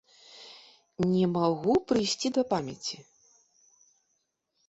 [1.11, 2.97] Не магу прыйсці да памяці.